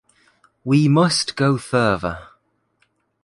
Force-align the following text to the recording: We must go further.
We 0.63 0.87
must 0.87 1.35
go 1.35 1.59
further. 1.59 2.27